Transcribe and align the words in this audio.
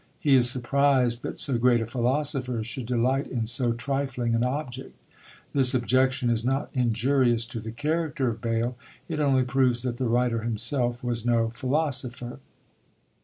He 0.19 0.35
is 0.35 0.49
surprised 0.49 1.21
that 1.21 1.37
so 1.37 1.59
great 1.59 1.79
a 1.79 1.85
philosopher 1.85 2.63
should 2.63 2.87
delight 2.87 3.27
in 3.27 3.45
so 3.45 3.71
trifling 3.71 4.33
an 4.33 4.43
object. 4.43 4.97
This 5.53 5.75
objection 5.75 6.31
is 6.31 6.43
not 6.43 6.71
injurious 6.73 7.45
to 7.45 7.59
the 7.59 7.71
character 7.71 8.27
of 8.27 8.41
Bayle; 8.41 8.75
it 9.07 9.19
only 9.19 9.43
proves 9.43 9.83
that 9.83 9.97
the 9.97 10.07
writer 10.09 10.41
himself 10.41 11.03
was 11.03 11.23
no 11.23 11.49
philosopher. 11.51 12.39